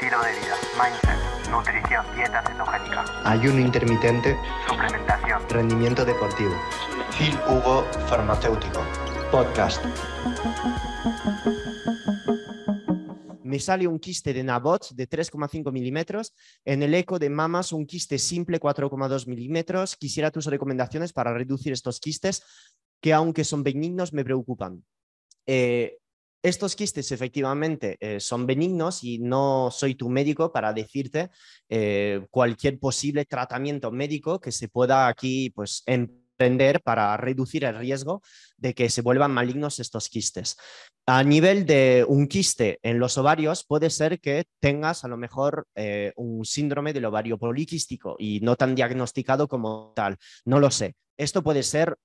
[0.00, 4.36] estilo de vida, mindset, nutrición, dieta cetogénica, ayuno intermitente,
[4.68, 6.52] suplementación, rendimiento deportivo.
[7.18, 8.80] Phil Hugo Farmacéutico.
[9.32, 9.84] Podcast.
[13.42, 16.32] me sale un quiste de Nabot de 3,5 milímetros.
[16.64, 19.96] En el eco de mamas, un quiste simple 4,2 milímetros.
[19.96, 22.44] Quisiera tus recomendaciones para reducir estos quistes
[23.00, 24.84] que, aunque son benignos, me preocupan.
[25.44, 25.98] Eh,
[26.42, 31.30] estos quistes efectivamente eh, son benignos y no soy tu médico para decirte
[31.68, 38.22] eh, cualquier posible tratamiento médico que se pueda aquí pues, emprender para reducir el riesgo
[38.56, 40.56] de que se vuelvan malignos estos quistes.
[41.06, 45.66] A nivel de un quiste en los ovarios, puede ser que tengas a lo mejor
[45.74, 50.16] eh, un síndrome del ovario poliquístico y no tan diagnosticado como tal.
[50.44, 50.94] No lo sé.
[51.16, 51.96] Esto puede ser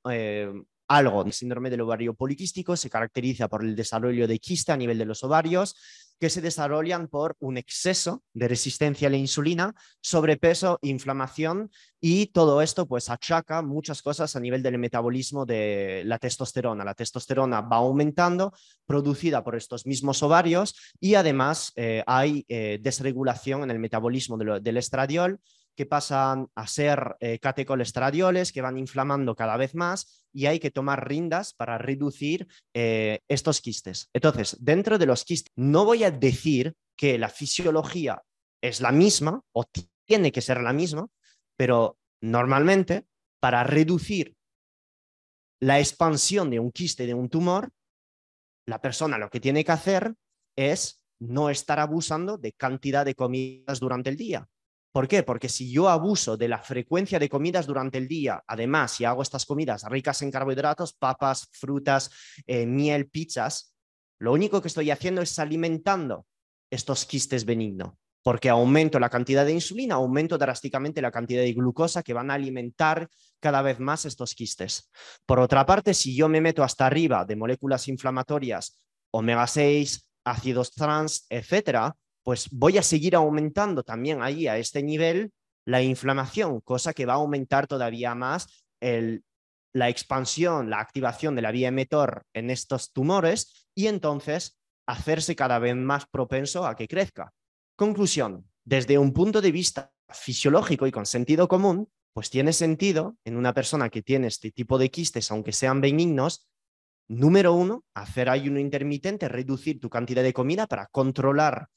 [0.88, 1.23] algo.
[1.23, 5.05] El síndrome del ovario poliquístico se caracteriza por el desarrollo de quiste a nivel de
[5.05, 5.76] los ovarios
[6.20, 12.62] que se desarrollan por un exceso de resistencia a la insulina, sobrepeso, inflamación y todo
[12.62, 16.85] esto pues achaca muchas cosas a nivel del metabolismo de la testosterona.
[16.85, 18.54] La testosterona va aumentando,
[18.85, 24.77] producida por estos mismos ovarios y además eh, hay eh, desregulación en el metabolismo del
[24.77, 25.40] estradiol
[25.76, 30.71] que pasan a ser eh, catecolestradioles, que van inflamando cada vez más y hay que
[30.71, 34.10] tomar rindas para reducir eh, estos quistes.
[34.13, 38.21] Entonces, dentro de los quistes, no voy a decir que la fisiología
[38.62, 39.66] es la misma o
[40.05, 41.07] tiene que ser la misma,
[41.57, 43.05] pero normalmente
[43.40, 44.35] para reducir
[45.60, 47.70] la expansión de un quiste, de un tumor,
[48.66, 50.13] la persona lo que tiene que hacer
[50.55, 54.48] es no estar abusando de cantidad de comidas durante el día.
[54.94, 55.24] ¿Por qué?
[55.24, 59.24] Porque si yo abuso de la frecuencia de comidas durante el día, además, si hago
[59.24, 62.12] estas comidas ricas en carbohidratos, papas, frutas,
[62.46, 63.76] eh, miel, pizzas,
[64.19, 66.28] lo único que estoy haciendo es alimentando
[66.69, 72.03] estos quistes benignos, porque aumento la cantidad de insulina, aumento drásticamente la cantidad de glucosa
[72.03, 73.09] que van a alimentar
[73.40, 74.91] cada vez más estos quistes.
[75.25, 78.79] Por otra parte, si yo me meto hasta arriba de moléculas inflamatorias,
[79.09, 85.31] omega 6, ácidos trans, etcétera, pues voy a seguir aumentando también ahí a este nivel
[85.66, 91.51] la inflamación, cosa que va a aumentar todavía más la expansión, la activación de la
[91.51, 97.34] vía emetor en estos tumores y entonces hacerse cada vez más propenso a que crezca.
[97.75, 103.38] Conclusión, desde un punto de vista fisiológico y con sentido común, pues tiene sentido en
[103.38, 106.47] una persona que tiene este tipo de quistes, aunque sean benignos,
[107.13, 111.68] Número uno, hacer ayuno intermitente, reducir tu cantidad de comida para controlar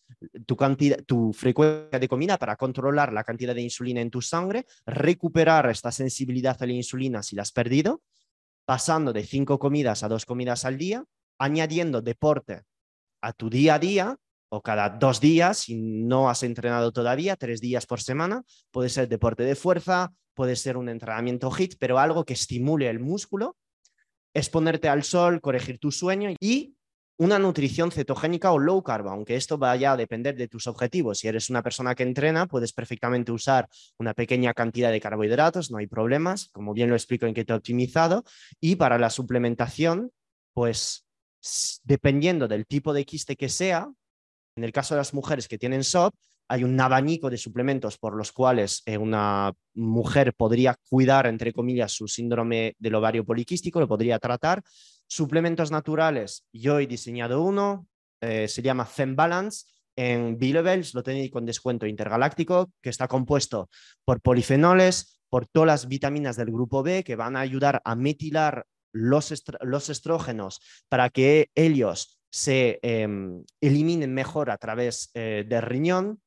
[0.46, 5.92] tu, frecuencia de comida, para controlar la cantidad de insulina en tu sangre, recuperar esta
[5.92, 8.00] sensibilidad a la insulina si la has perdido,
[8.64, 11.04] pasando de cinco comidas a dos comidas al día,
[11.38, 12.62] añadiendo deporte
[13.20, 14.16] a tu día a día
[14.48, 19.06] o cada dos días, si no has entrenado todavía, tres días por semana, puede ser
[19.06, 23.54] deporte de fuerza, puede ser un entrenamiento HIT, pero algo que estimule el músculo
[24.36, 26.74] exponerte al sol, corregir tu sueño y
[27.18, 31.18] una nutrición cetogénica o low carb, aunque esto vaya a depender de tus objetivos.
[31.18, 35.78] Si eres una persona que entrena, puedes perfectamente usar una pequeña cantidad de carbohidratos, no
[35.78, 38.24] hay problemas, como bien lo explico en Keto Optimizado.
[38.60, 40.12] Y para la suplementación,
[40.52, 41.06] pues
[41.84, 43.88] dependiendo del tipo de quiste que sea,
[44.56, 46.14] en el caso de las mujeres que tienen SOP,
[46.48, 51.92] hay un abanico de suplementos por los cuales eh, una mujer podría cuidar, entre comillas,
[51.92, 54.62] su síndrome del ovario poliquístico, lo podría tratar.
[55.06, 57.86] Suplementos naturales, yo he diseñado uno,
[58.20, 59.66] eh, se llama Fem Balance.
[59.96, 63.70] En B-Levels lo tenéis con descuento intergaláctico, que está compuesto
[64.04, 68.66] por polifenoles, por todas las vitaminas del grupo B que van a ayudar a metilar
[68.92, 76.20] los, los estrógenos para que ellos se em, eliminen mejor a través eh, del riñón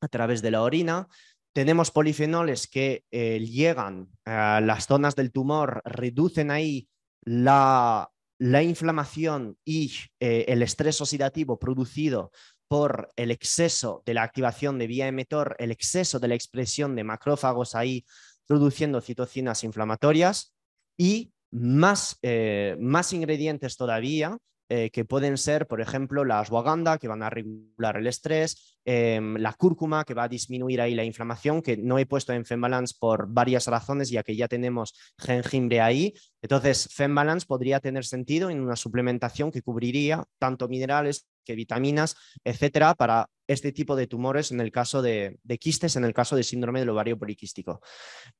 [0.00, 1.08] a través de la orina.
[1.52, 6.88] Tenemos polifenoles que eh, llegan a las zonas del tumor, reducen ahí
[7.24, 8.10] la,
[8.40, 12.30] inflamación y eh, el estrés oxidativo producido
[12.68, 17.04] por el exceso de la activación de vía emetor, el exceso de la expresión de
[17.04, 18.04] macrófagos ahí
[18.46, 20.54] produciendo citocinas inflamatorias
[20.96, 24.38] y más, eh, más ingredientes todavía
[24.70, 29.36] eh, que pueden ser, por ejemplo, la ashwagandha, que van a regular el estrés, em,
[29.36, 32.94] la cúrcuma, que va a disminuir ahí la inflamación, que no he puesto en Fembalance
[32.98, 36.12] por varias razones, ya que ya tenemos jengibre ahí.
[36.42, 42.94] Entonces, Fembalance podría tener sentido en una suplementación que cubriría tanto minerales que vitaminas, etcétera,
[42.94, 46.42] para este tipo de tumores en el caso de, de quistes, en el caso de
[46.42, 47.80] síndrome del ovario poliquístico.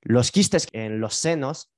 [0.03, 1.71] Los quistes en los senos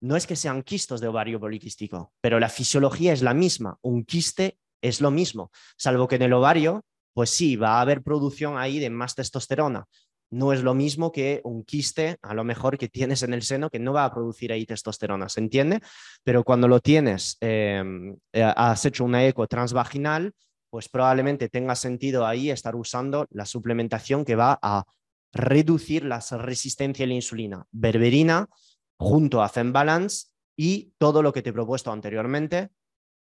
[0.00, 3.78] no es que sean quistos de ovario poliquístico, pero la fisiología es la misma.
[3.82, 6.84] Un quiste es lo mismo, salvo que en el ovario
[7.16, 9.86] pues sí, va a haber producción ahí de más testosterona.
[10.30, 13.70] No es lo mismo que un quiste, a lo mejor que tienes en el seno,
[13.70, 15.80] que no va a producir ahí testosterona, ¿se entiende?
[16.24, 20.34] Pero cuando lo tienes, em, eh, has hecho una eco transvaginal,
[20.68, 24.84] pues probablemente tenga sentido ahí estar usando la suplementación que va a
[25.32, 27.64] reducir la resistencia a la insulina.
[27.70, 28.46] Berberina
[28.98, 32.70] junto a Fembalance y todo lo que te he propuesto anteriormente,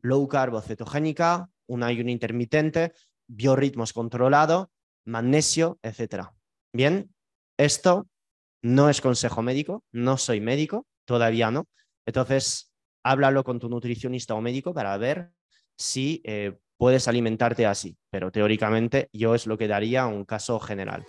[0.02, 2.94] low carbo cetogénica, un ayuno intermitente,
[3.28, 4.72] biorritmos controlado,
[5.06, 6.30] magnesio, etc.
[6.74, 7.14] Bien,
[7.58, 8.08] esto
[8.62, 11.68] no es consejo médico, no soy médico, todavía no.
[12.06, 12.74] Entonces,
[13.04, 15.32] háblalo con tu nutricionista o médico para ver
[15.78, 21.06] si eh, puedes alimentarte así, pero teóricamente yo es lo que daría un caso general.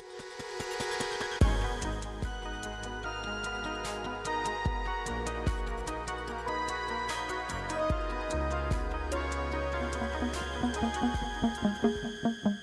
[10.78, 11.02] Thank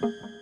[0.02, 0.33] you.